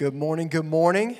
[0.00, 1.18] Good morning, good morning.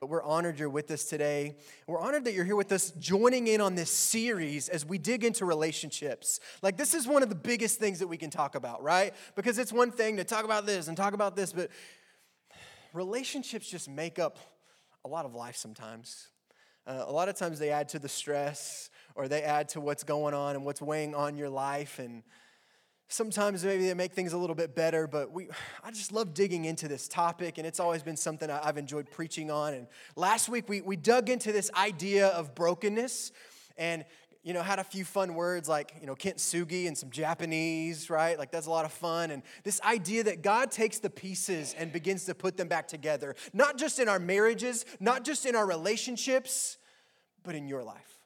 [0.00, 1.56] We're honored you're with us today.
[1.86, 5.24] We're honored that you're here with us, joining in on this series as we dig
[5.24, 6.40] into relationships.
[6.62, 9.12] Like, this is one of the biggest things that we can talk about, right?
[9.34, 11.68] Because it's one thing to talk about this and talk about this, but
[12.94, 14.38] relationships just make up
[15.04, 16.28] a lot of life sometimes.
[16.86, 20.02] Uh, a lot of times they add to the stress or they add to what's
[20.02, 21.98] going on and what's weighing on your life.
[21.98, 22.22] And
[23.08, 25.48] sometimes maybe they make things a little bit better, but we,
[25.84, 29.50] I just love digging into this topic, and it's always been something I've enjoyed preaching
[29.50, 29.74] on.
[29.74, 33.32] And last week we, we dug into this idea of brokenness
[33.76, 34.04] and
[34.44, 38.38] you know, had a few fun words like, you know, kintsugi and some Japanese, right?
[38.38, 39.30] Like that's a lot of fun.
[39.30, 43.34] And this idea that God takes the pieces and begins to put them back together,
[43.52, 46.78] not just in our marriages, not just in our relationships,
[47.42, 48.17] but in your life.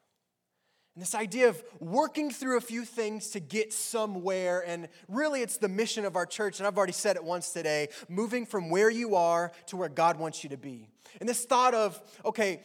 [0.95, 5.57] And this idea of working through a few things to get somewhere, and really it's
[5.57, 8.91] the mission of our church, and I've already said it once today moving from where
[8.91, 10.89] you are to where God wants you to be.
[11.19, 12.61] And this thought of, okay,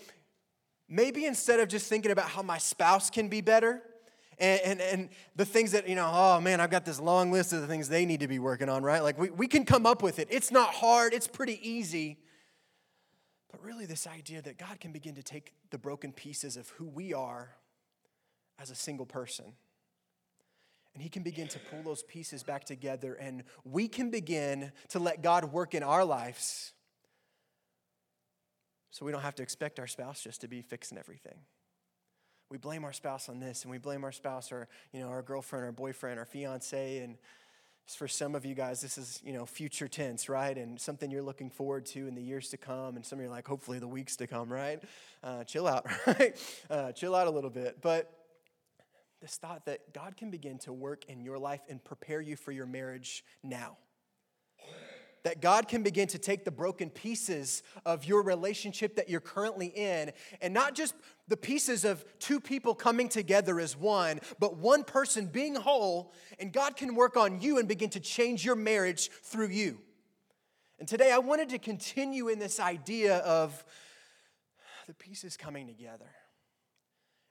[0.89, 3.81] maybe instead of just thinking about how my spouse can be better,
[4.39, 7.53] and, and, and, the things that, you know, oh man, I've got this long list
[7.53, 9.01] of the things they need to be working on, right?
[9.01, 10.27] Like we, we can come up with it.
[10.29, 12.19] It's not hard, it's pretty easy.
[13.51, 16.85] But really, this idea that God can begin to take the broken pieces of who
[16.85, 17.55] we are
[18.59, 19.45] as a single person.
[20.93, 24.99] And he can begin to pull those pieces back together, and we can begin to
[24.99, 26.73] let God work in our lives
[28.89, 31.37] so we don't have to expect our spouse just to be fixing everything.
[32.49, 35.21] We blame our spouse on this, and we blame our spouse or you know our
[35.21, 37.17] girlfriend or boyfriend or fiance, and
[37.95, 40.57] for some of you guys, this is you know future tense, right?
[40.57, 43.29] And something you're looking forward to in the years to come, and some of you
[43.29, 44.81] are like, hopefully the weeks to come, right?
[45.23, 46.35] Uh, chill out, right?
[46.69, 48.16] Uh, chill out a little bit, but
[49.27, 52.53] this thought that God can begin to work in your life and prepare you for
[52.53, 53.75] your marriage now.
[55.25, 59.67] That God can begin to take the broken pieces of your relationship that you're currently
[59.67, 60.95] in, and not just
[61.27, 66.53] the pieces of two people coming together as one, but one person being whole, and
[66.53, 69.79] God can work on you and begin to change your marriage through you.
[70.79, 73.65] And today I wanted to continue in this idea of
[74.87, 76.07] the pieces coming together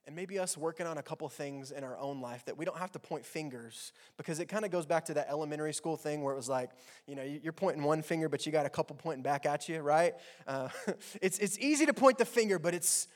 [0.06, 2.78] and maybe us working on a couple things in our own life that we don't
[2.78, 6.22] have to point fingers because it kind of goes back to that elementary school thing
[6.22, 6.70] where it was like
[7.06, 9.80] you know you're pointing one finger but you got a couple pointing back at you
[9.80, 10.14] right?
[10.46, 10.68] Uh,
[11.20, 13.08] it's, it's easy to point the finger but it's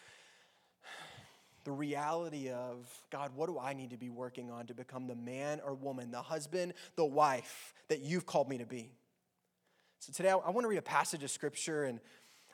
[1.64, 5.14] the reality of god what do i need to be working on to become the
[5.14, 8.90] man or woman the husband the wife that you've called me to be?
[10.00, 12.00] So today i, I want to read a passage of scripture and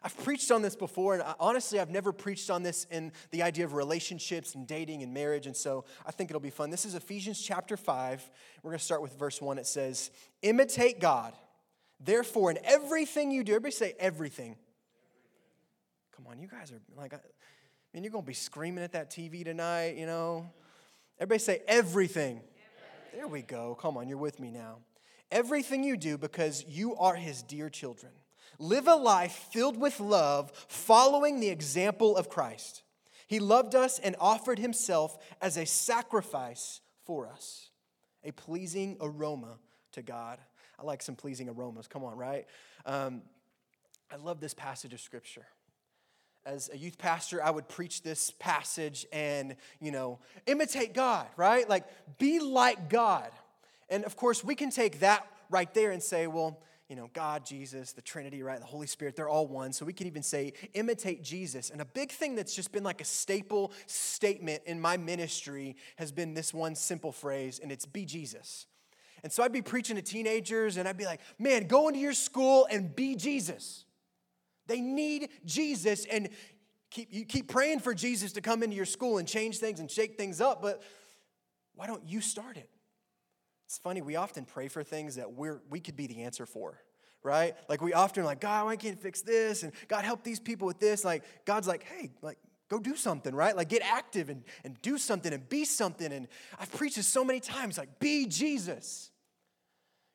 [0.02, 3.64] I've preached on this before, and honestly, I've never preached on this in the idea
[3.64, 6.70] of relationships and dating and marriage, and so I think it'll be fun.
[6.70, 8.30] This is Ephesians chapter 5.
[8.62, 9.58] We're going to start with verse 1.
[9.58, 10.10] It says,
[10.42, 11.32] Imitate God.
[11.98, 14.56] Therefore, in everything you do, everybody say everything.
[16.14, 17.18] Come on, you guys are like, I
[17.92, 20.48] mean, you're going to be screaming at that TV tonight, you know?
[21.18, 22.40] Everybody say everything.
[22.40, 22.42] everything.
[23.14, 23.76] There we go.
[23.80, 24.78] Come on, you're with me now.
[25.30, 28.12] Everything you do because you are his dear children.
[28.59, 32.83] Live a life filled with love, following the example of Christ.
[33.27, 37.71] He loved us and offered himself as a sacrifice for us,
[38.25, 39.59] a pleasing aroma
[39.93, 40.39] to God.
[40.78, 41.89] I like some pleasing aromas.
[41.89, 42.47] Come on, right?
[42.84, 43.22] Um,
[44.12, 45.47] I love this passage of scripture.
[46.44, 51.69] As a youth pastor, I would preach this passage and, you know, imitate God, right?
[51.69, 51.84] Like,
[52.19, 53.31] be like God.
[53.88, 57.44] And of course, we can take that right there and say, well, you know, God,
[57.44, 58.60] Jesus, the Trinity, right?
[58.60, 59.72] The Holy Spirit, they're all one.
[59.72, 61.70] So we can even say, imitate Jesus.
[61.70, 66.12] And a big thing that's just been like a staple statement in my ministry has
[66.12, 68.66] been this one simple phrase, and it's be Jesus.
[69.25, 72.12] And so I'd be preaching to teenagers, and I'd be like, man, go into your
[72.12, 73.84] school and be Jesus.
[74.69, 76.28] They need Jesus, and
[76.91, 79.91] keep, you keep praying for Jesus to come into your school and change things and
[79.91, 80.82] shake things up, but
[81.75, 82.70] why don't you start it?
[83.66, 86.81] It's funny, we often pray for things that we're, we could be the answer for,
[87.23, 87.55] right?
[87.69, 90.79] Like we often like, God, I can't fix this, and God, help these people with
[90.79, 91.05] this.
[91.05, 92.38] Like God's like, hey, like
[92.69, 93.56] go do something, right?
[93.56, 96.12] Like get active and, and do something and be something.
[96.12, 96.29] And
[96.61, 99.11] I've preached this so many times, like be Jesus.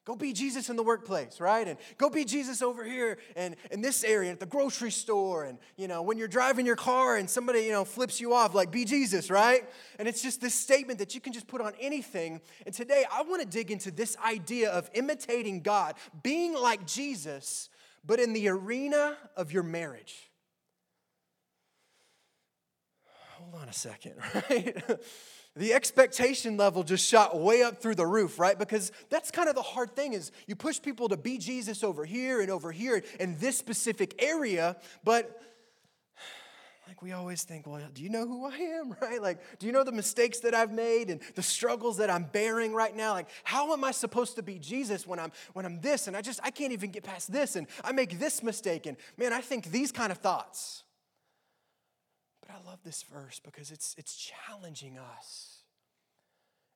[0.04, 1.68] Go be Jesus in the workplace, right?
[1.68, 5.44] And go be Jesus over here and in this area at the grocery store.
[5.44, 8.56] And, you know, when you're driving your car and somebody, you know, flips you off,
[8.56, 9.70] like be Jesus, right?
[10.00, 12.42] And it's just this statement that you can just put on anything.
[12.66, 15.94] And today I want to dig into this idea of imitating God,
[16.24, 17.70] being like Jesus,
[18.04, 20.32] but in the arena of your marriage.
[23.38, 24.16] Hold on a second,
[24.50, 24.84] right?
[25.56, 28.58] The expectation level just shot way up through the roof, right?
[28.58, 32.06] Because that's kind of the hard thing is you push people to be Jesus over
[32.06, 35.42] here and over here in this specific area, but
[36.88, 39.22] like we always think, well, do you know who I am, right?
[39.22, 42.74] Like, do you know the mistakes that I've made and the struggles that I'm bearing
[42.74, 43.14] right now?
[43.14, 46.22] Like, how am I supposed to be Jesus when I'm when I'm this and I
[46.22, 49.42] just I can't even get past this and I make this mistake and man, I
[49.42, 50.84] think these kind of thoughts.
[52.52, 55.58] I love this verse because it's, it's challenging us.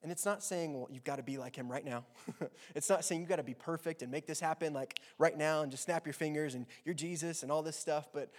[0.03, 2.05] And it's not saying, well, you've got to be like him right now.
[2.75, 5.63] it's not saying you've got to be perfect and make this happen like right now
[5.63, 8.09] and just snap your fingers and you're Jesus and all this stuff.
[8.13, 8.29] But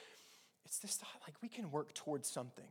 [0.64, 2.68] it's this thought like we can work towards something.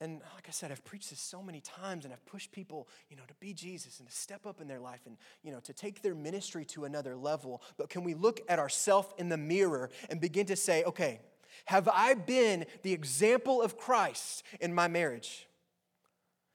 [0.00, 3.16] And like I said, I've preached this so many times and I've pushed people, you
[3.16, 5.72] know, to be Jesus and to step up in their life and, you know, to
[5.72, 7.62] take their ministry to another level.
[7.76, 11.20] But can we look at ourselves in the mirror and begin to say, okay,
[11.66, 15.46] have I been the example of Christ in my marriage?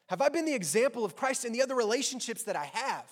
[0.08, 3.10] Have I been the example of Christ in the other relationships that I have?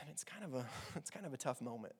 [0.00, 0.66] And it's kind of a,
[0.96, 1.94] it's kind of a tough moment.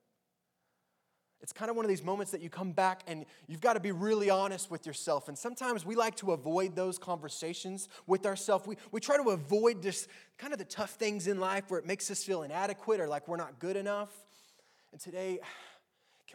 [1.43, 3.81] It's kind of one of these moments that you come back and you've got to
[3.81, 5.29] be really honest with yourself.
[5.29, 8.67] And sometimes we like to avoid those conversations with ourselves.
[8.67, 10.09] We, we try to avoid just
[10.39, 13.29] kind of the tough things in life where it makes us feel inadequate or like
[13.29, 14.11] we're not good enough.
[14.93, 15.41] And today,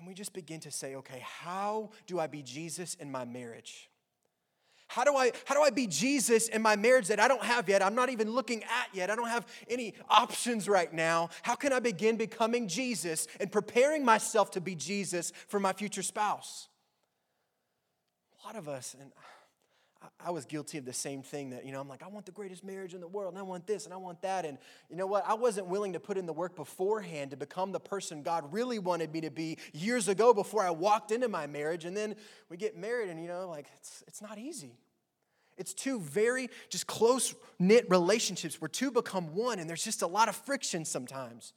[0.01, 3.87] can we just begin to say, okay, how do I be Jesus in my marriage?
[4.87, 7.69] How do, I, how do I be Jesus in my marriage that I don't have
[7.69, 7.83] yet?
[7.83, 9.11] I'm not even looking at yet.
[9.11, 11.29] I don't have any options right now.
[11.43, 16.01] How can I begin becoming Jesus and preparing myself to be Jesus for my future
[16.01, 16.67] spouse?
[18.43, 19.11] A lot of us, and
[20.19, 22.31] I was guilty of the same thing that, you know, I'm like, I want the
[22.31, 24.45] greatest marriage in the world, and I want this, and I want that.
[24.45, 24.57] And
[24.89, 25.23] you know what?
[25.27, 28.79] I wasn't willing to put in the work beforehand to become the person God really
[28.79, 31.85] wanted me to be years ago before I walked into my marriage.
[31.85, 32.15] And then
[32.49, 34.73] we get married, and, you know, like, it's, it's not easy.
[35.57, 40.07] It's two very just close knit relationships where two become one, and there's just a
[40.07, 41.53] lot of friction sometimes.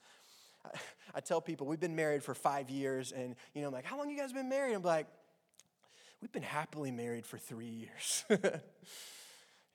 [0.67, 0.79] I,
[1.14, 3.96] I tell people, we've been married for five years, and, you know, I'm like, how
[3.96, 4.75] long you guys been married?
[4.75, 5.06] I'm like,
[6.25, 8.25] We've been happily married for three years.
[8.31, 8.38] you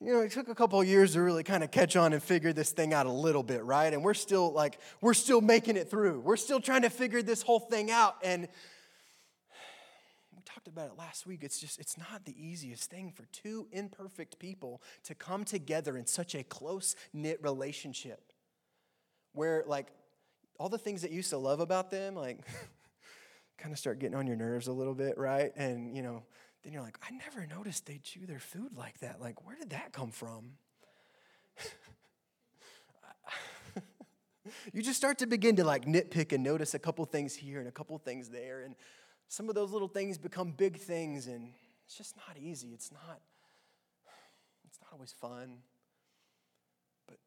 [0.01, 2.71] know, it took a couple years to really kind of catch on and figure this
[2.71, 3.93] thing out a little bit, right?
[3.93, 6.21] And we're still like, we're still making it through.
[6.21, 8.15] We're still trying to figure this whole thing out.
[8.23, 8.47] And
[10.35, 11.43] we talked about it last week.
[11.43, 16.07] It's just, it's not the easiest thing for two imperfect people to come together in
[16.07, 18.33] such a close knit relationship
[19.33, 19.89] where, like,
[20.59, 22.39] all the things that you used to love about them, like,
[23.59, 25.51] kind of start getting on your nerves a little bit, right?
[25.55, 26.23] And, you know,
[26.63, 29.21] then you're like, I never noticed they chew their food like that.
[29.21, 30.51] Like, where did that come from?
[34.73, 37.67] you just start to begin to like nitpick and notice a couple things here and
[37.67, 38.61] a couple things there.
[38.61, 38.75] And
[39.27, 41.27] some of those little things become big things.
[41.27, 41.53] And
[41.85, 42.69] it's just not easy.
[42.69, 43.19] It's not,
[44.67, 45.59] it's not always fun.
[47.07, 47.17] But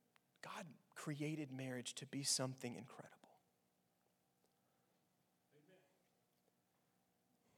[0.43, 0.65] God
[0.95, 3.12] created marriage to be something incredible.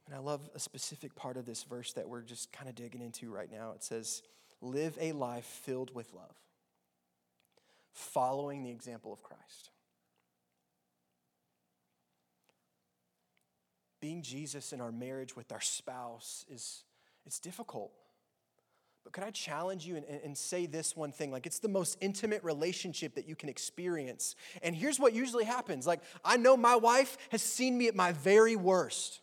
[0.07, 3.01] And I love a specific part of this verse that we're just kind of digging
[3.01, 3.73] into right now.
[3.73, 4.23] It says,
[4.61, 6.37] Live a life filled with love,
[7.93, 9.71] following the example of Christ.
[14.01, 16.85] Being Jesus in our marriage with our spouse is
[17.27, 17.93] it's difficult.
[19.03, 21.31] But could I challenge you and, and, say this one thing?
[21.31, 24.35] Like, it's the most intimate relationship that you can experience.
[24.63, 25.87] And here's what usually happens.
[25.87, 29.21] Like, I know my wife has seen me at my very worst.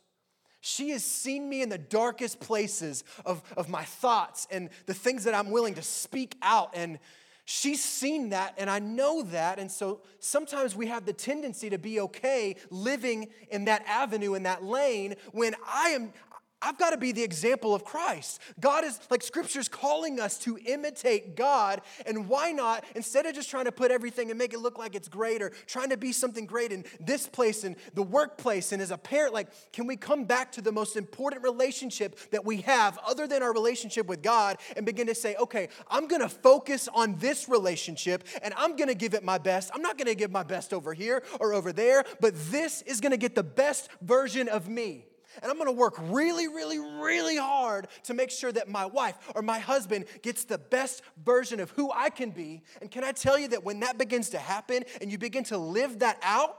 [0.62, 5.24] She has seen me in the darkest places of, of my thoughts and the things
[5.24, 6.72] that I'm willing to speak out.
[6.76, 7.00] And
[7.46, 9.58] she's seen that, and I know that.
[9.58, 14.44] And so sometimes we have the tendency to be okay living in that avenue, in
[14.44, 16.14] that lane, when I am,
[16.62, 18.40] I've got to be the example of Christ.
[18.60, 21.82] God is, like Scripture's calling us to imitate God.
[22.06, 24.96] And why not, instead of just trying to put everything and make it look like
[24.96, 28.82] it's great or trying to be something great in this place and the workplace and
[28.82, 32.58] as a parent, like, can we come back to the most important relationship that we
[32.58, 36.30] have other than our relationship with God and begin to say, okay, I'm going to
[36.30, 39.72] focus on this relationship and I'm going to give it my best.
[39.74, 43.02] I'm not going to give my best over here or over there, but this is
[43.02, 45.06] going to get the best version of me.
[45.42, 49.42] And I'm gonna work really, really, really hard to make sure that my wife or
[49.42, 52.64] my husband gets the best version of who I can be.
[52.82, 55.58] And can I tell you that when that begins to happen and you begin to
[55.58, 56.58] live that out,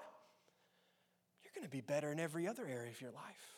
[1.43, 3.57] you're gonna be better in every other area of your life.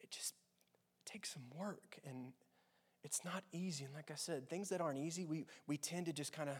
[0.00, 0.34] It just
[1.04, 2.32] takes some work and
[3.04, 3.84] it's not easy.
[3.84, 6.56] And like I said, things that aren't easy, we, we tend to just kind of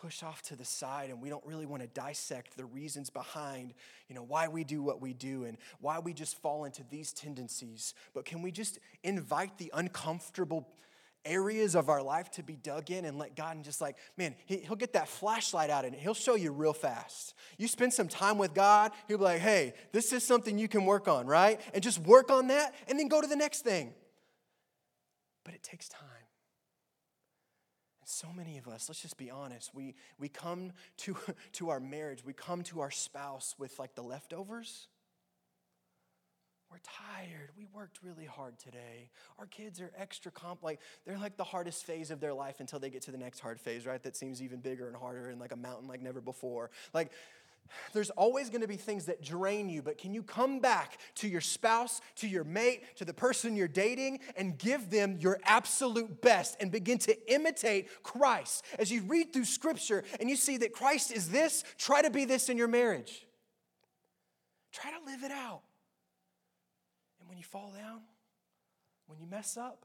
[0.00, 3.74] push off to the side and we don't really want to dissect the reasons behind
[4.08, 7.12] you know why we do what we do and why we just fall into these
[7.12, 10.66] tendencies but can we just invite the uncomfortable
[11.24, 14.34] areas of our life to be dug in and let God and just like, man,
[14.46, 17.34] he'll get that flashlight out and he'll show you real fast.
[17.58, 20.86] You spend some time with God, he'll be like, hey, this is something you can
[20.86, 21.60] work on, right?
[21.74, 23.92] And just work on that and then go to the next thing.
[25.44, 26.19] But it takes time.
[28.10, 31.16] So many of us, let's just be honest, we, we come to,
[31.52, 34.88] to our marriage, we come to our spouse with like the leftovers
[36.70, 37.50] we're tired.
[37.58, 39.10] We worked really hard today.
[39.38, 42.78] Our kids are extra comp like they're like the hardest phase of their life until
[42.78, 44.00] they get to the next hard phase, right?
[44.00, 46.70] That seems even bigger and harder and like a mountain like never before.
[46.94, 47.10] Like
[47.92, 51.28] there's always going to be things that drain you, but can you come back to
[51.28, 56.20] your spouse, to your mate, to the person you're dating, and give them your absolute
[56.20, 58.64] best and begin to imitate Christ?
[58.78, 62.24] As you read through scripture and you see that Christ is this, try to be
[62.24, 63.26] this in your marriage.
[64.72, 65.62] Try to live it out
[67.18, 68.02] And when you fall down,
[69.06, 69.84] when you mess up,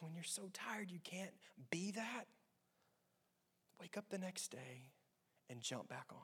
[0.00, 1.32] when you're so tired you can't
[1.70, 2.26] be that,
[3.80, 4.91] wake up the next day
[5.52, 6.18] and jump back on.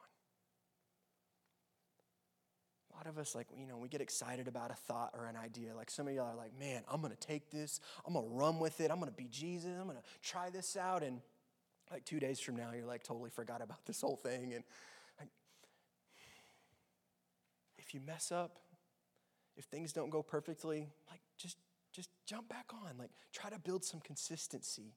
[2.92, 5.36] A lot of us, like, you know, we get excited about a thought or an
[5.36, 5.74] idea.
[5.76, 8.32] Like, some of y'all are like, man, I'm going to take this, I'm going to
[8.32, 11.04] run with it, I'm going to be Jesus, I'm going to try this out.
[11.04, 11.20] And
[11.92, 14.54] like two days from now, you're like, totally forgot about this whole thing.
[14.54, 14.64] And
[15.20, 15.28] like,
[17.78, 18.58] if you mess up,
[19.56, 21.58] if things don't go perfectly, like just
[21.92, 22.96] just jump back on.
[22.98, 24.94] Like try to build some consistency.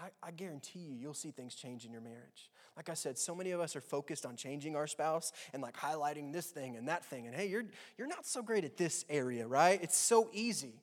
[0.00, 2.50] I, I guarantee you, you'll see things change in your marriage.
[2.76, 5.76] Like I said, so many of us are focused on changing our spouse and like
[5.76, 7.26] highlighting this thing and that thing.
[7.26, 7.64] And hey, you're
[7.96, 9.80] you're not so great at this area, right?
[9.82, 10.82] It's so easy.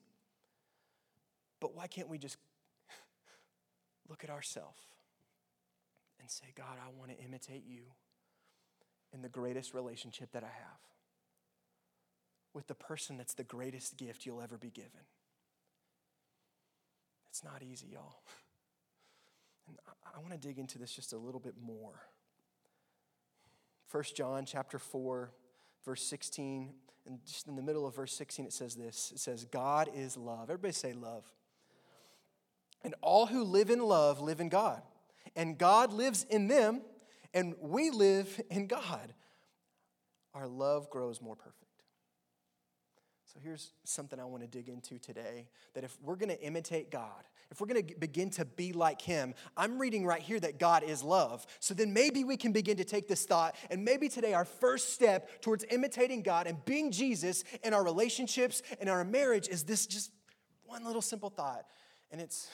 [1.60, 2.38] But why can't we just
[4.08, 4.80] look at ourselves
[6.20, 7.82] and say, God, I want to imitate you
[9.12, 10.78] in the greatest relationship that I have?
[12.54, 14.90] with the person that's the greatest gift you'll ever be given.
[17.30, 18.16] It's not easy, y'all.
[19.68, 22.00] And I, I want to dig into this just a little bit more.
[23.90, 25.30] 1 John chapter 4,
[25.84, 26.72] verse 16,
[27.06, 30.16] and just in the middle of verse 16, it says this it says, God is
[30.16, 30.44] love.
[30.44, 31.24] Everybody say love.
[32.84, 34.82] And all who live in love live in God.
[35.36, 36.82] And God lives in them,
[37.32, 39.14] and we live in God.
[40.34, 41.56] Our love grows more perfect.
[43.32, 46.90] So here's something I want to dig into today that if we're going to imitate
[46.90, 50.58] God, if we're going to begin to be like Him, I'm reading right here that
[50.58, 51.46] God is love.
[51.58, 54.92] So then maybe we can begin to take this thought, and maybe today our first
[54.92, 59.86] step towards imitating God and being Jesus in our relationships and our marriage is this
[59.86, 60.10] just
[60.64, 61.64] one little simple thought.
[62.10, 62.48] And it's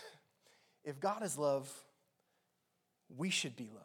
[0.85, 1.73] if God is love,
[3.17, 3.85] we should be love.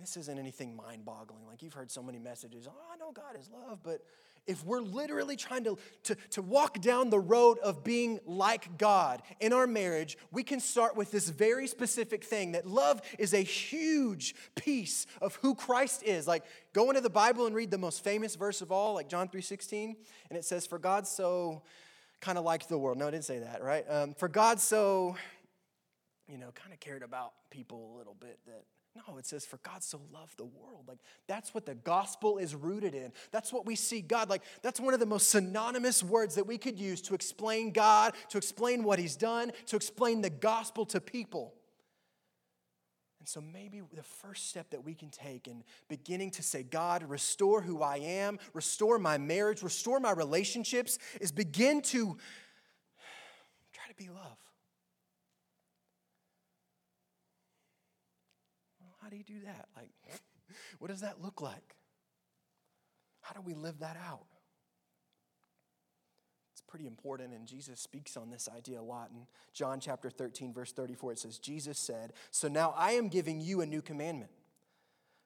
[0.00, 1.46] This isn't anything mind boggling.
[1.46, 4.00] Like you've heard so many messages, oh, I know God is love, but
[4.46, 9.22] if we're literally trying to, to, to walk down the road of being like God
[9.40, 13.42] in our marriage, we can start with this very specific thing that love is a
[13.42, 16.26] huge piece of who Christ is.
[16.26, 19.28] Like, go into the Bible and read the most famous verse of all, like John
[19.28, 19.94] 3.16,
[20.28, 21.62] and it says, For God so
[22.20, 22.98] kind of liked the world.
[22.98, 23.84] No, I didn't say that, right?
[23.88, 25.16] Um, for God so,
[26.28, 29.56] you know, kind of cared about people a little bit that no, it says, for
[29.58, 30.84] God so loved the world.
[30.86, 33.12] Like, that's what the gospel is rooted in.
[33.30, 34.28] That's what we see God.
[34.28, 38.14] Like, that's one of the most synonymous words that we could use to explain God,
[38.28, 41.54] to explain what He's done, to explain the gospel to people.
[43.18, 47.02] And so, maybe the first step that we can take in beginning to say, God,
[47.08, 52.18] restore who I am, restore my marriage, restore my relationships, is begin to
[53.72, 54.36] try to be love.
[59.02, 59.66] How do you do that?
[59.76, 59.90] Like,
[60.78, 61.76] what does that look like?
[63.20, 64.26] How do we live that out?
[66.52, 69.10] It's pretty important, and Jesus speaks on this idea a lot.
[69.10, 73.40] In John chapter 13, verse 34, it says, Jesus said, So now I am giving
[73.40, 74.30] you a new commandment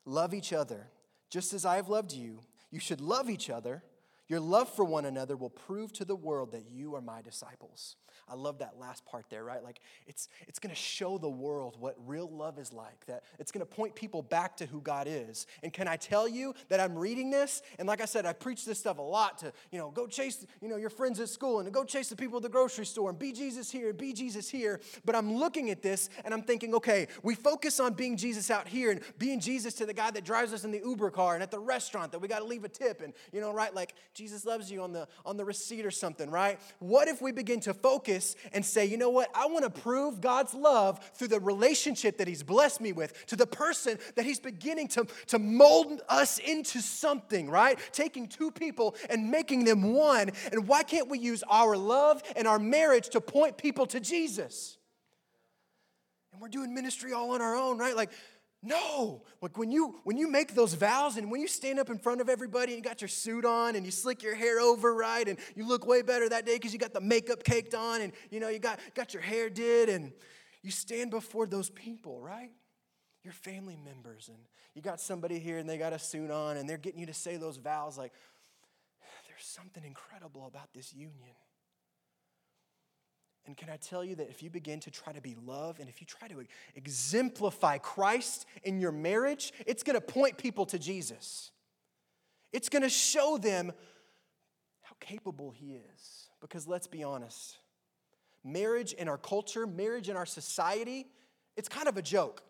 [0.04, 0.88] love each other.
[1.28, 2.40] Just as I have loved you,
[2.70, 3.82] you should love each other.
[4.28, 7.96] Your love for one another will prove to the world that you are my disciples.
[8.28, 9.62] I love that last part there, right?
[9.62, 13.06] Like it's it's going to show the world what real love is like.
[13.06, 15.46] That it's going to point people back to who God is.
[15.62, 18.64] And can I tell you that I'm reading this and like I said I preach
[18.64, 21.60] this stuff a lot to, you know, go chase, you know, your friends at school
[21.60, 23.98] and to go chase the people at the grocery store and be Jesus here and
[23.98, 27.92] be Jesus here, but I'm looking at this and I'm thinking, okay, we focus on
[27.92, 30.80] being Jesus out here and being Jesus to the guy that drives us in the
[30.84, 33.40] Uber car and at the restaurant that we got to leave a tip and, you
[33.40, 33.74] know, right?
[33.74, 36.58] Like Jesus loves you on the, on the receipt or something, right?
[36.78, 39.28] What if we begin to focus and say, you know what?
[39.34, 43.36] I want to prove God's love through the relationship that He's blessed me with, to
[43.36, 47.78] the person that He's beginning to, to mold us into something, right?
[47.92, 50.30] Taking two people and making them one.
[50.50, 54.78] And why can't we use our love and our marriage to point people to Jesus?
[56.32, 57.94] And we're doing ministry all on our own, right?
[57.94, 58.12] Like,
[58.66, 59.22] no.
[59.40, 62.20] Like when you when you make those vows and when you stand up in front
[62.20, 65.26] of everybody and you got your suit on and you slick your hair over right
[65.26, 68.12] and you look way better that day because you got the makeup caked on and
[68.30, 70.12] you know you got got your hair did and
[70.62, 72.50] you stand before those people, right?
[73.22, 74.38] Your family members and
[74.74, 77.14] you got somebody here and they got a suit on and they're getting you to
[77.14, 78.12] say those vows like
[79.28, 81.34] there's something incredible about this union.
[83.46, 85.88] And can I tell you that if you begin to try to be love and
[85.88, 90.78] if you try to exemplify Christ in your marriage, it's going to point people to
[90.78, 91.52] Jesus.
[92.52, 93.72] It's going to show them
[94.82, 96.28] how capable He is.
[96.40, 97.58] Because let's be honest,
[98.44, 101.06] marriage in our culture, marriage in our society,
[101.56, 102.42] it's kind of a joke.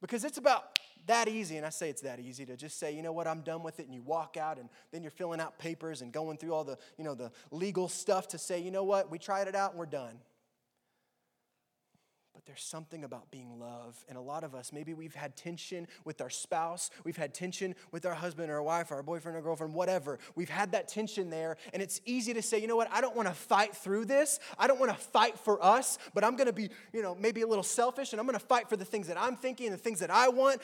[0.00, 0.77] Because it's about
[1.08, 3.40] that easy, and I say it's that easy to just say, you know what, I'm
[3.40, 6.38] done with it, and you walk out, and then you're filling out papers and going
[6.38, 9.48] through all the, you know, the legal stuff to say, you know what, we tried
[9.48, 10.18] it out and we're done.
[12.38, 13.96] But there's something about being love.
[14.08, 17.74] And a lot of us, maybe we've had tension with our spouse, we've had tension
[17.90, 20.20] with our husband or our wife or our boyfriend or girlfriend, whatever.
[20.36, 21.56] We've had that tension there.
[21.72, 24.38] And it's easy to say, you know what, I don't want to fight through this.
[24.56, 27.40] I don't want to fight for us, but I'm going to be, you know, maybe
[27.40, 29.74] a little selfish and I'm going to fight for the things that I'm thinking and
[29.74, 30.62] the things that I want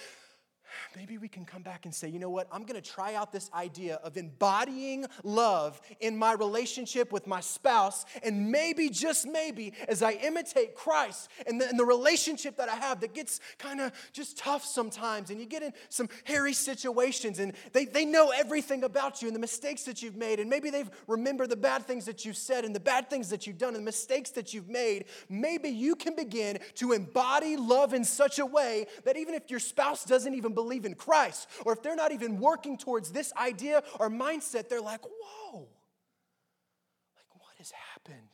[0.97, 2.49] maybe we can come back and say, you know what?
[2.52, 7.40] I'm going to try out this idea of embodying love in my relationship with my
[7.40, 8.04] spouse.
[8.23, 12.76] And maybe, just maybe, as I imitate Christ and the, and the relationship that I
[12.76, 17.38] have that gets kind of just tough sometimes, and you get in some hairy situations,
[17.38, 20.40] and they, they know everything about you and the mistakes that you've made.
[20.40, 20.90] And maybe they've
[21.54, 23.83] the bad things that you've said and the bad things that you've done and the
[23.83, 25.04] mistakes that you've made.
[25.28, 29.61] Maybe you can begin to embody love in such a way that even if your
[29.61, 33.33] spouse doesn't even believe, believe in Christ, or if they're not even working towards this
[33.35, 35.59] idea or mindset, they're like, whoa,
[37.16, 38.30] like what has happened?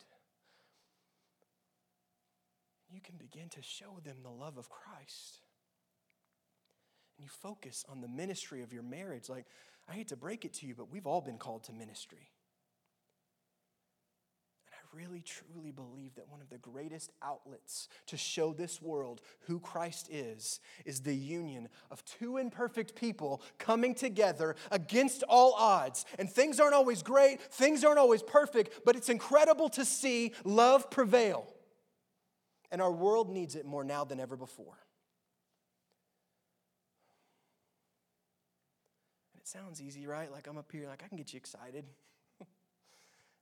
[2.89, 5.41] You can begin to show them the love of Christ.
[7.17, 9.29] And you focus on the ministry of your marriage.
[9.29, 9.45] Like,
[9.89, 12.29] I hate to break it to you, but we've all been called to ministry
[14.93, 20.09] really truly believe that one of the greatest outlets to show this world who Christ
[20.11, 26.05] is is the union of two imperfect people coming together against all odds.
[26.19, 30.89] And things aren't always great, things aren't always perfect, but it's incredible to see love
[30.89, 31.47] prevail.
[32.71, 34.77] And our world needs it more now than ever before.
[39.33, 40.31] And it sounds easy, right?
[40.31, 41.85] Like I'm up here, like I can get you excited.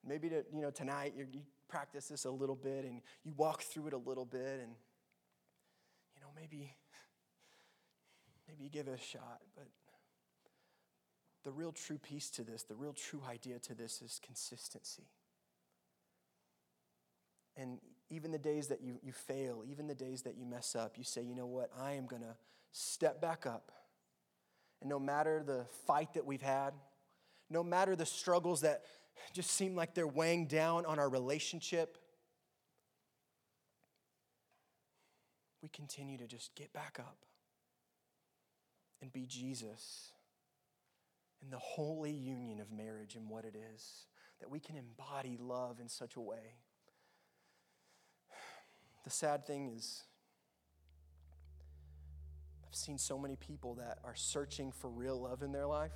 [0.07, 1.25] Maybe to, you know, tonight you
[1.67, 4.71] practice this a little bit and you walk through it a little bit and,
[6.15, 6.73] you know, maybe,
[8.47, 9.41] maybe you give it a shot.
[9.55, 9.67] But
[11.43, 15.07] the real true piece to this, the real true idea to this is consistency.
[17.55, 20.97] And even the days that you, you fail, even the days that you mess up,
[20.97, 22.35] you say, you know what, I am going to
[22.71, 23.71] step back up.
[24.81, 26.73] And no matter the fight that we've had,
[27.49, 28.83] no matter the struggles that,
[29.33, 31.97] just seem like they're weighing down on our relationship,
[35.61, 37.25] we continue to just get back up
[39.01, 40.11] and be Jesus
[41.41, 44.05] in the holy union of marriage and what it is,
[44.39, 46.55] that we can embody love in such a way.
[49.03, 50.03] The sad thing is,
[52.67, 55.93] I've seen so many people that are searching for real love in their life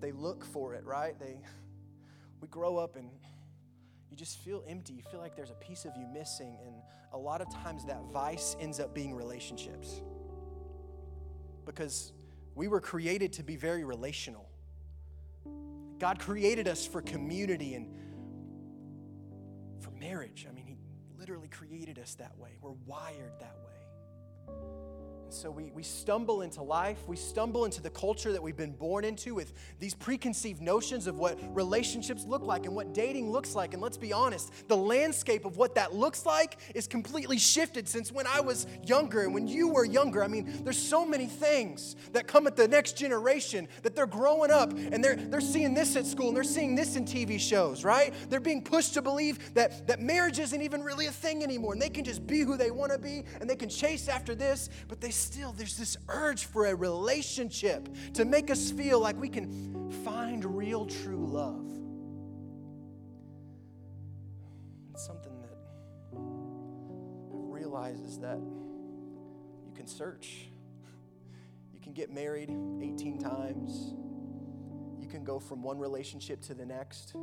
[0.00, 1.18] they look for it, right?
[1.18, 1.40] They
[2.40, 3.10] we grow up and
[4.10, 4.94] you just feel empty.
[4.94, 6.76] You feel like there's a piece of you missing and
[7.12, 10.00] a lot of times that vice ends up being relationships.
[11.64, 12.12] Because
[12.54, 14.48] we were created to be very relational.
[15.98, 17.88] God created us for community and
[19.80, 20.46] for marriage.
[20.48, 20.76] I mean, He
[21.18, 22.56] literally created us that way.
[22.60, 24.54] We're wired that way.
[25.28, 28.72] And so we, we stumble into life, we stumble into the culture that we've been
[28.72, 33.54] born into with these preconceived notions of what relationships look like and what dating looks
[33.54, 33.74] like.
[33.74, 38.10] And let's be honest, the landscape of what that looks like is completely shifted since
[38.10, 40.24] when I was younger and when you were younger.
[40.24, 44.50] I mean, there's so many things that come at the next generation that they're growing
[44.50, 47.84] up and they're, they're seeing this at school and they're seeing this in TV shows,
[47.84, 48.14] right?
[48.30, 51.82] They're being pushed to believe that, that marriage isn't even really a thing anymore and
[51.82, 54.70] they can just be who they want to be and they can chase after this,
[54.88, 59.28] but they still, there's this urge for a relationship to make us feel like we
[59.28, 61.66] can find real, true love.
[64.92, 65.56] It's something that
[66.12, 70.50] I've realized is that you can search.
[71.72, 73.94] You can get married 18 times.
[75.00, 77.14] You can go from one relationship to the next.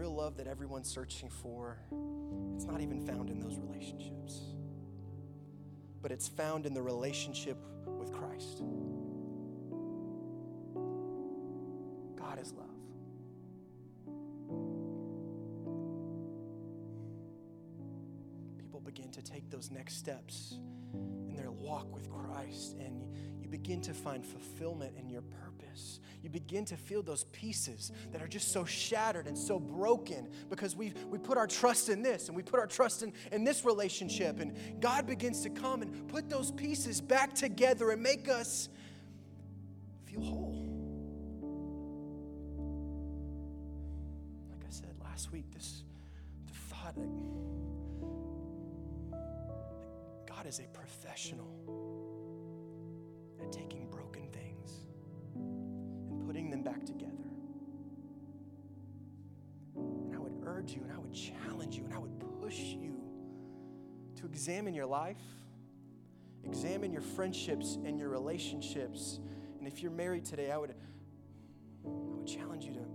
[0.00, 1.76] Real love that everyone's searching for,
[2.54, 4.54] it's not even found in those relationships,
[6.00, 7.58] but it's found in the relationship
[7.98, 8.62] with Christ.
[12.16, 12.66] God is love.
[18.56, 20.58] People begin to take those next steps
[21.28, 23.04] in their walk with Christ, and
[23.50, 28.28] begin to find fulfillment in your purpose you begin to feel those pieces that are
[28.28, 32.36] just so shattered and so broken because we we put our trust in this and
[32.36, 34.38] we put our trust in, in this relationship.
[34.40, 38.68] And God begins to come and put those pieces back together and make us
[40.04, 40.66] feel whole.
[44.50, 45.84] Like I said last week, this
[46.46, 47.08] the thought that,
[50.26, 51.48] God is a professional
[53.42, 54.84] at taking broken things
[55.34, 57.12] and putting them back together.
[59.76, 63.00] And I would urge you and I would challenge you and I would push you
[64.16, 65.22] to examine your life,
[66.44, 69.20] examine your friendships and your relationships.
[69.58, 72.86] And if you're married today, I would, I would challenge you to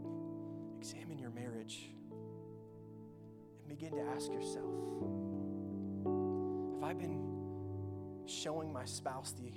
[0.78, 4.72] examine your marriage and begin to ask yourself
[6.74, 7.26] Have I been
[8.28, 9.52] showing my spouse the,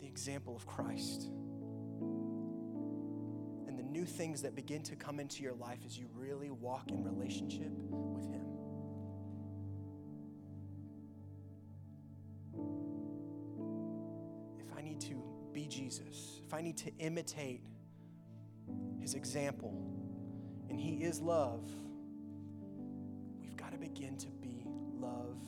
[0.00, 1.28] the example of Christ?
[3.66, 6.90] And the new things that begin to come into your life as you really walk
[6.90, 8.44] in relationship with Him.
[14.58, 17.62] If I need to be Jesus, if I need to imitate
[19.00, 19.74] His example,
[20.68, 21.68] and He is love,
[23.40, 24.64] we've got to begin to be
[25.00, 25.38] love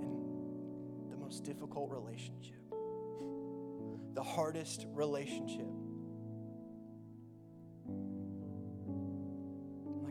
[0.00, 2.63] in the most difficult relationship,
[4.14, 5.66] the hardest relationship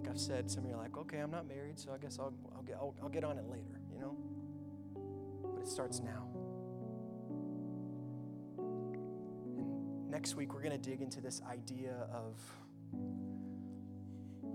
[0.03, 2.19] Like I've said, some of you are like, okay, I'm not married, so I guess
[2.19, 4.17] I'll, I'll, get, I'll, I'll get on it later, you know?
[5.43, 6.27] But it starts now.
[8.57, 12.37] And next week, we're going to dig into this idea of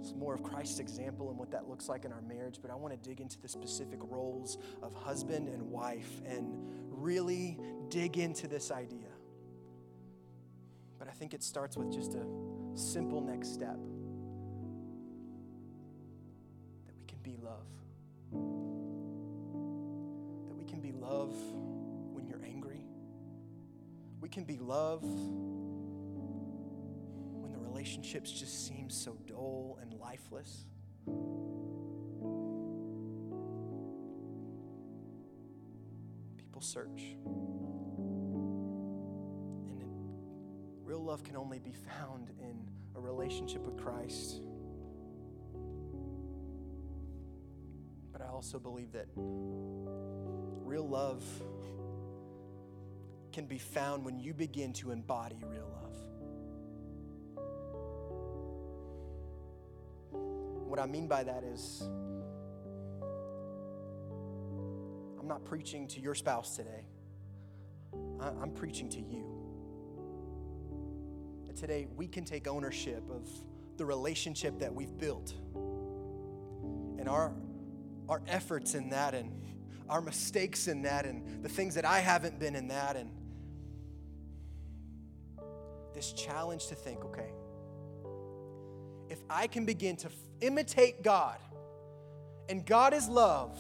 [0.02, 2.74] some more of Christ's example and what that looks like in our marriage, but I
[2.74, 6.46] want to dig into the specific roles of husband and wife and
[6.90, 7.58] really
[7.88, 9.08] dig into this idea.
[11.08, 12.26] But I think it starts with just a
[12.74, 13.78] simple next step.
[16.86, 17.66] That we can be love.
[20.48, 21.34] That we can be love
[22.12, 22.82] when you're angry.
[24.20, 25.12] We can be love when
[27.52, 30.66] the relationships just seem so dull and lifeless.
[36.36, 37.16] People search.
[41.08, 42.54] Love can only be found in
[42.94, 44.42] a relationship with Christ.
[48.12, 51.24] But I also believe that real love
[53.32, 55.96] can be found when you begin to embody real love.
[60.68, 61.88] What I mean by that is,
[65.18, 66.84] I'm not preaching to your spouse today,
[68.20, 69.37] I'm preaching to you.
[71.58, 73.28] Today, we can take ownership of
[73.78, 75.34] the relationship that we've built.
[76.98, 77.32] And our
[78.08, 79.30] our efforts in that and
[79.88, 83.10] our mistakes in that and the things that I haven't been in that and
[85.94, 87.30] this challenge to think, okay,
[89.10, 90.08] if I can begin to
[90.40, 91.38] imitate God
[92.48, 93.58] and God is love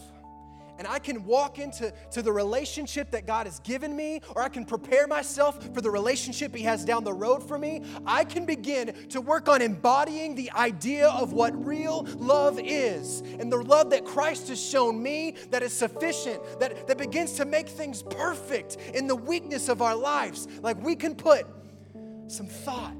[0.78, 4.48] and I can walk into to the relationship that God has given me, or I
[4.48, 8.46] can prepare myself for the relationship He has down the road for me, I can
[8.46, 13.20] begin to work on embodying the idea of what real love is.
[13.20, 17.44] And the love that Christ has shown me that is sufficient, that, that begins to
[17.44, 20.46] make things perfect in the weakness of our lives.
[20.62, 21.46] Like we can put
[22.28, 22.94] some thought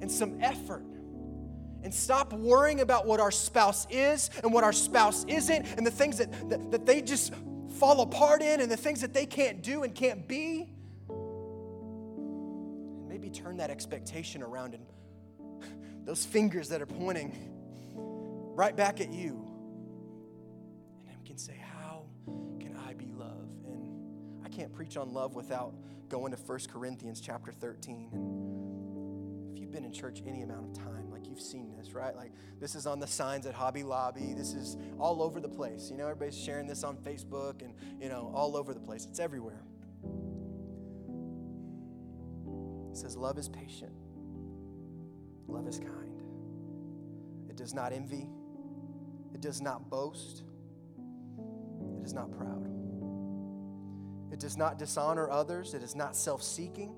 [0.00, 0.82] and some effort
[1.82, 5.90] and stop worrying about what our spouse is and what our spouse isn't and the
[5.90, 7.32] things that, that, that they just
[7.78, 10.68] fall apart in and the things that they can't do and can't be.
[11.08, 14.84] And maybe turn that expectation around and
[16.04, 17.32] those fingers that are pointing
[17.94, 19.46] right back at you.
[20.98, 23.48] And then we can say, How can I be love?
[23.66, 25.74] And I can't preach on love without
[26.08, 28.08] going to 1 Corinthians chapter 13.
[28.12, 30.97] And if you've been in church any amount of time,
[31.38, 32.16] you've seen this, right?
[32.16, 34.34] Like this is on the signs at Hobby Lobby.
[34.36, 35.88] This is all over the place.
[35.90, 39.06] You know, everybody's sharing this on Facebook and, you know, all over the place.
[39.08, 39.62] It's everywhere.
[42.90, 43.92] It says, Love is patient,
[45.46, 46.20] love is kind.
[47.48, 48.28] It does not envy,
[49.32, 50.42] it does not boast,
[52.00, 52.66] it is not proud.
[54.32, 56.96] It does not dishonor others, it is not self seeking,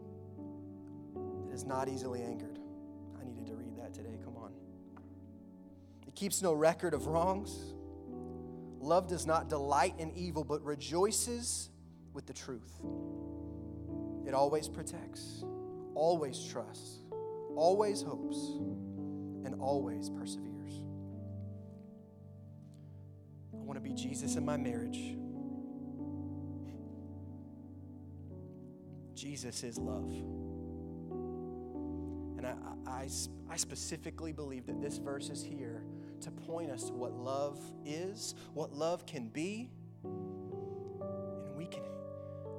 [1.51, 2.40] it is not easily angered.
[6.21, 7.73] Keeps no record of wrongs.
[8.79, 11.71] Love does not delight in evil, but rejoices
[12.13, 12.79] with the truth.
[14.27, 15.45] It always protects
[15.95, 16.99] always trusts,
[17.57, 18.37] always hopes,
[19.45, 20.85] and always perseveres.
[23.53, 25.17] I want to be Jesus in my marriage.
[29.15, 30.11] Jesus is love.
[32.39, 32.55] And I,
[32.87, 33.09] I,
[33.51, 35.83] I, specifically believe that this verse is here
[36.23, 39.71] to point us to what love is, what love can be,
[40.05, 41.83] and we can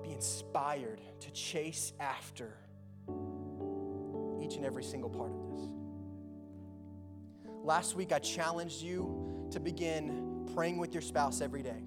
[0.03, 2.53] be inspired to chase after
[4.41, 5.67] each and every single part of this.
[7.63, 11.83] Last week, I challenged you to begin praying with your spouse every day.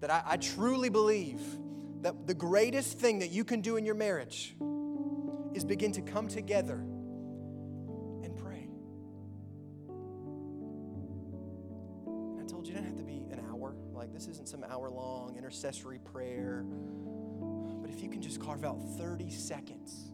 [0.00, 1.40] That I, I truly believe
[2.02, 4.56] that the greatest thing that you can do in your marriage
[5.54, 6.82] is begin to come together
[14.70, 16.64] hour long intercessory prayer.
[17.80, 20.10] But if you can just carve out 30 seconds,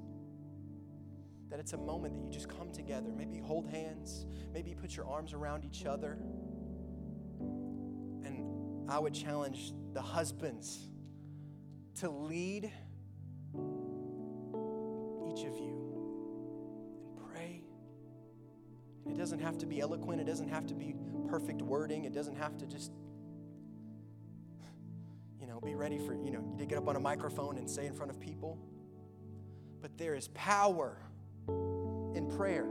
[1.50, 3.10] that it's a moment that you just come together.
[3.16, 6.18] Maybe hold hands, maybe put your arms around each other.
[7.40, 10.88] And I would challenge the husbands
[12.00, 12.64] to lead
[15.28, 15.76] each of you
[17.06, 17.62] and pray.
[19.04, 20.94] And it doesn't have to be eloquent, it doesn't have to be
[21.28, 22.92] perfect wording, it doesn't have to just
[25.46, 27.70] you know, be ready for, you know, you to get up on a microphone and
[27.70, 28.58] say in front of people.
[29.80, 30.98] But there is power
[31.48, 32.66] in prayer.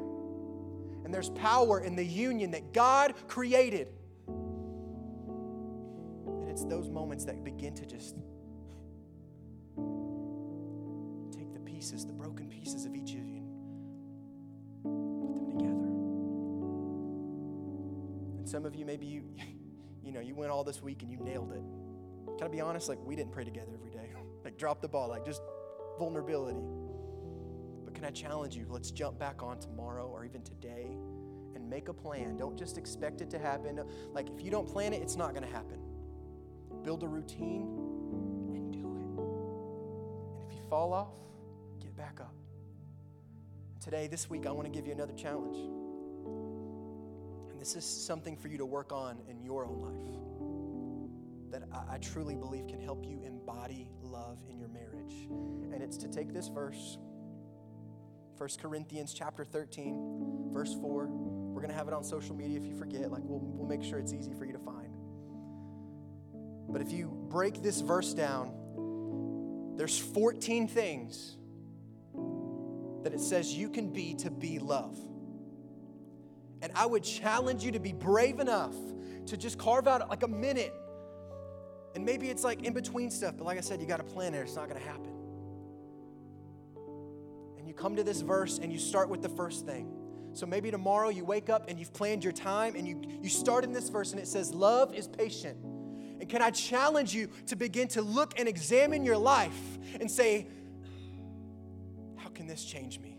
[1.05, 3.87] And there's power in the union that God created.
[4.27, 8.15] And it's those moments that begin to just
[11.31, 13.41] take the pieces, the broken pieces of each of you,
[14.83, 15.87] and put them together.
[18.37, 19.23] And some of you, maybe you,
[20.03, 21.63] you know, you went all this week and you nailed it.
[22.37, 22.89] Can I be honest?
[22.89, 24.11] Like, we didn't pray together every day.
[24.43, 25.41] like, drop the ball, like, just
[25.97, 26.59] vulnerability.
[27.85, 28.65] But can I challenge you?
[28.69, 30.97] Let's jump back on tomorrow or even today
[31.55, 32.35] and make a plan.
[32.35, 33.79] Don't just expect it to happen.
[34.11, 35.79] Like, if you don't plan it, it's not going to happen.
[36.83, 37.63] Build a routine
[38.49, 39.21] and do it.
[40.41, 41.13] And if you fall off,
[41.81, 42.33] get back up.
[43.81, 45.57] Today, this week, I want to give you another challenge.
[47.49, 50.34] And this is something for you to work on in your own life
[51.95, 55.13] I, truly believe can help you embody love in your marriage.
[55.73, 56.97] And it's to take this verse,
[58.37, 61.07] 1 Corinthians chapter 13, verse 4.
[61.07, 63.11] We're going to have it on social media if you forget.
[63.11, 64.89] Like, we'll, we'll make sure it's easy for you to find.
[66.67, 71.37] But if you break this verse down, there's 14 things
[73.03, 74.97] that it says you can be to be love.
[76.61, 78.75] And I would challenge you to be brave enough
[79.27, 80.73] to just carve out like a minute
[81.95, 84.33] and maybe it's like in between stuff, but like I said, you got to plan
[84.33, 84.39] it.
[84.39, 85.11] It's not going to happen.
[87.57, 89.89] And you come to this verse and you start with the first thing.
[90.33, 93.63] So maybe tomorrow you wake up and you've planned your time and you, you start
[93.63, 95.57] in this verse and it says, Love is patient.
[96.19, 100.47] And can I challenge you to begin to look and examine your life and say,
[102.17, 103.14] How can this change me?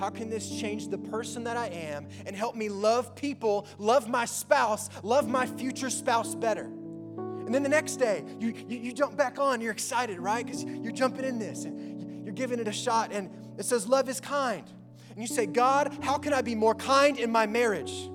[0.00, 4.08] How can this change the person that I am and help me love people, love
[4.08, 6.64] my spouse, love my future spouse better?
[6.64, 10.42] And then the next day, you, you, you jump back on, you're excited, right?
[10.42, 13.12] Because you're jumping in this and you're giving it a shot.
[13.12, 14.64] And it says, Love is kind.
[15.10, 18.08] And you say, God, how can I be more kind in my marriage?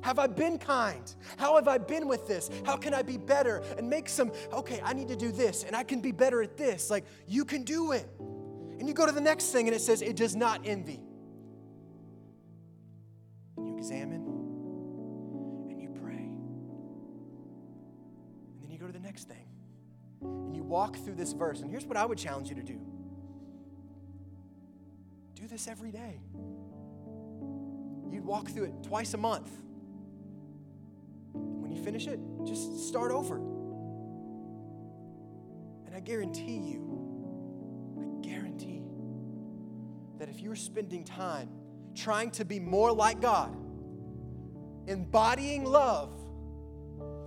[0.00, 1.14] Have I been kind?
[1.36, 2.48] How have I been with this?
[2.64, 5.76] How can I be better and make some, okay, I need to do this and
[5.76, 6.88] I can be better at this?
[6.88, 8.08] Like, you can do it.
[8.84, 11.00] And you go to the next thing and it says, it does not envy.
[13.56, 14.20] And you examine
[15.70, 16.28] and you pray.
[18.52, 19.46] And then you go to the next thing
[20.20, 21.62] and you walk through this verse.
[21.62, 22.78] And here's what I would challenge you to do
[25.34, 26.20] do this every day.
[28.12, 29.50] You'd walk through it twice a month.
[31.32, 33.36] When you finish it, just start over.
[35.86, 36.93] And I guarantee you,
[40.24, 41.50] that if you're spending time
[41.94, 43.54] trying to be more like God,
[44.86, 46.14] embodying love,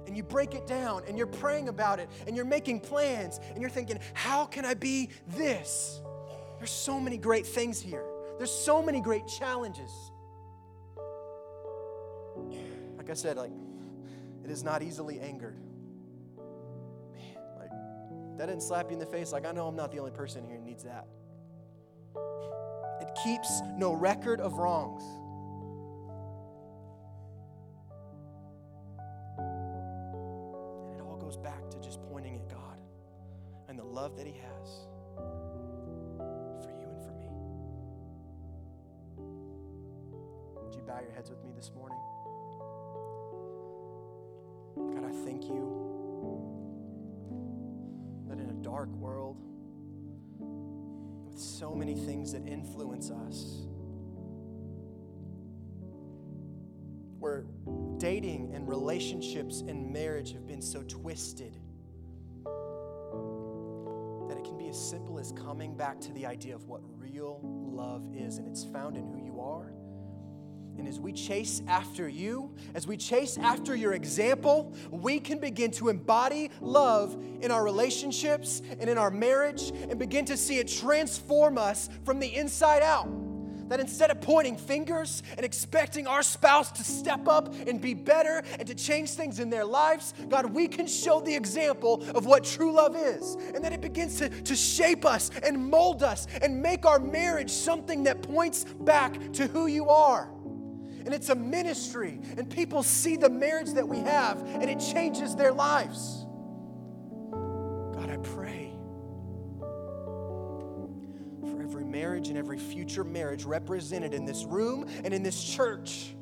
[0.08, 3.62] and you break it down and you're praying about it and you're making plans and
[3.62, 6.02] you're thinking, how can I be this?
[6.58, 8.06] There's so many great things here.
[8.40, 9.92] There's so many great challenges.
[12.98, 13.52] Like I said, like
[14.44, 15.60] it is not easily angered.
[17.14, 17.70] Man, like
[18.40, 19.32] that didn't slap you in the face.
[19.32, 21.06] Like I know I'm not the only person here who needs that.
[23.24, 25.04] Keeps no record of wrongs.
[29.38, 32.80] And it all goes back to just pointing at God
[33.68, 34.88] and the love that He has
[36.64, 37.28] for you and for me.
[40.64, 42.00] Would you bow your heads with me this morning?
[44.94, 45.74] God, I thank you
[48.30, 49.38] that in a dark world,
[51.58, 53.65] so many things that influence us,
[57.17, 57.46] where
[57.98, 61.54] dating and relationships and marriage have been so twisted
[64.28, 67.39] that it can be as simple as coming back to the idea of what real
[67.43, 69.72] love is, and it's found in who you are.
[70.78, 75.72] And as we chase after you, as we chase after your example, we can begin
[75.72, 80.68] to embody love in our relationships and in our marriage and begin to see it
[80.68, 83.10] transform us from the inside out.
[83.70, 88.42] That instead of pointing fingers and expecting our spouse to step up and be better
[88.58, 92.46] and to change things in their lives, God, we can show the example of what
[92.46, 93.36] true love is.
[93.36, 97.50] And that it begins to, to shape us and mold us and make our marriage
[97.50, 100.32] something that points back to who you are
[101.08, 105.38] and it's a ministry, and people see the marriage that we have, and it changes
[105.38, 106.26] their lives.
[107.93, 108.74] God, I pray
[111.50, 116.13] for every marriage and every future marriage represented in this room and in this church.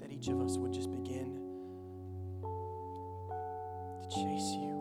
[0.00, 1.40] That each of us would just begin
[2.40, 4.77] to chase you.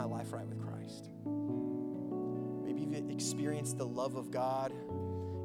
[0.00, 1.10] My life right with Christ.
[2.64, 4.72] Maybe you've experienced the love of God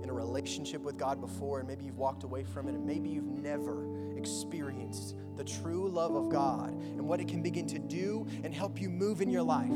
[0.02, 3.10] in a relationship with God before, and maybe you've walked away from it, and maybe
[3.10, 8.26] you've never experienced the true love of God and what it can begin to do
[8.46, 9.74] and help you move in your life.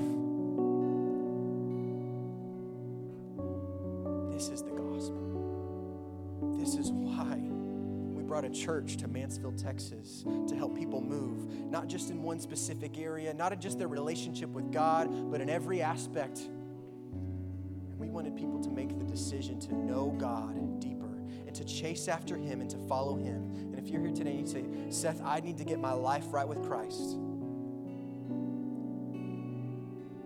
[8.45, 13.33] A church to Mansfield, Texas to help people move, not just in one specific area,
[13.33, 18.59] not in just their relationship with God, but in every aspect And we wanted people
[18.61, 21.05] to make the decision to know God deeper
[21.47, 23.51] and to chase after Him and to follow Him.
[23.73, 26.25] And if you're here today and you say, Seth, I need to get my life
[26.29, 27.17] right with Christ,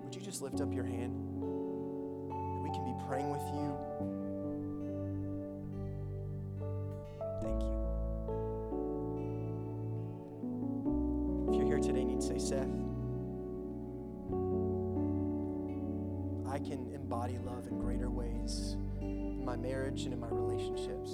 [0.03, 1.13] would you just lift up your hand?
[2.61, 4.22] We can be praying with you.
[19.93, 21.11] In my relationships.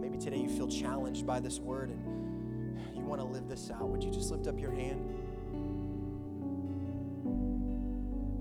[0.00, 3.88] Maybe today you feel challenged by this word and you want to live this out.
[3.88, 5.00] Would you just lift up your hand?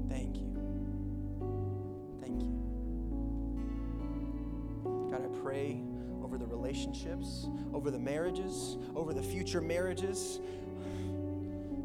[0.09, 0.55] Thank you.
[2.21, 2.53] Thank you.
[5.09, 5.81] God, I pray
[6.23, 10.39] over the relationships, over the marriages, over the future marriages.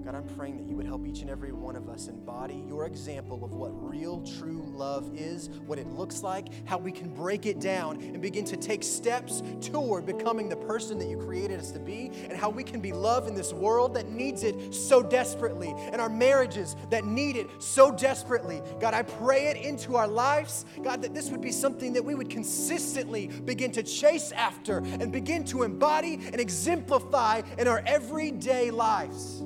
[0.09, 2.87] God, I'm praying that you would help each and every one of us embody your
[2.87, 7.45] example of what real, true love is, what it looks like, how we can break
[7.45, 11.73] it down and begin to take steps toward becoming the person that you created us
[11.73, 15.03] to be, and how we can be love in this world that needs it so
[15.03, 18.63] desperately, and our marriages that need it so desperately.
[18.81, 22.15] God, I pray it into our lives, God, that this would be something that we
[22.15, 28.71] would consistently begin to chase after and begin to embody and exemplify in our everyday
[28.71, 29.43] lives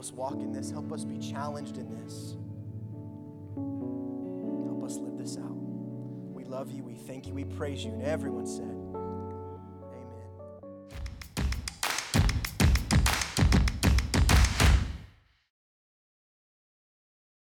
[0.00, 0.70] us walk in this.
[0.70, 2.36] Help us be challenged in this.
[4.66, 5.52] Help us live this out.
[5.52, 6.82] We love you.
[6.82, 7.34] We thank you.
[7.34, 7.92] We praise you.
[7.92, 8.79] And everyone said,